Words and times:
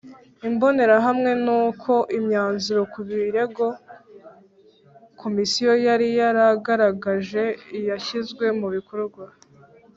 Imbonerahamwe 0.47 1.31
n 1.43 1.45
Uko 1.63 1.93
imyanzuro 2.17 2.81
ku 2.93 2.99
birego 3.07 3.65
Komisiyo 5.21 5.71
yari 5.87 6.07
yaragaragaje 6.19 7.43
yashyizwe 7.89 8.45
mu 8.59 8.67
bikorwa 8.75 9.25